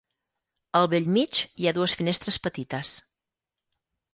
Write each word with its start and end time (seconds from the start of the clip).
Al 0.79 0.87
bell 0.93 1.09
mig, 1.17 1.41
hi 1.63 1.67
ha 1.71 1.75
dues 1.79 1.95
finestres 1.99 2.41
petites. 2.49 2.95